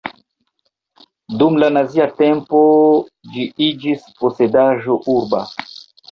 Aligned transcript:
Dum 1.41 1.57
la 1.63 1.67
nazia 1.73 2.07
tempo 2.21 2.61
ĝi 3.33 3.45
iĝis 3.67 4.07
posedaĵo 4.23 4.97
urba. 5.17 5.43